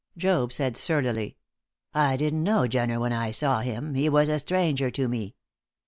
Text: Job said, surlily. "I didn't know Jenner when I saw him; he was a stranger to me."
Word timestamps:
Job 0.17 0.51
said, 0.51 0.75
surlily. 0.75 1.37
"I 1.93 2.17
didn't 2.17 2.41
know 2.41 2.65
Jenner 2.65 2.99
when 2.99 3.13
I 3.13 3.29
saw 3.29 3.59
him; 3.59 3.93
he 3.93 4.09
was 4.09 4.29
a 4.29 4.39
stranger 4.39 4.89
to 4.89 5.07
me." 5.07 5.35